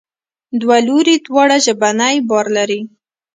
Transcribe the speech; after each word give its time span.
دوه 0.61 0.77
لوري 0.87 1.15
دواړه 1.25 1.57
ژبنی 1.65 2.15
بار 2.29 2.45
لري. 2.57 2.81